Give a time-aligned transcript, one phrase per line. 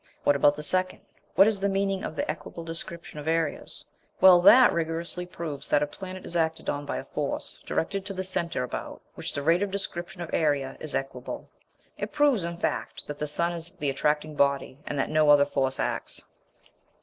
[0.23, 1.01] What about the second?
[1.35, 3.85] What is the meaning of the equable description of areas?
[4.19, 8.13] Well, that rigorously proves that a planet is acted on by a force directed to
[8.15, 11.51] the centre about which the rate of description of areas is equable.
[11.99, 15.45] It proves, in fact, that the sun is the attracting body, and that no other
[15.45, 16.23] force acts.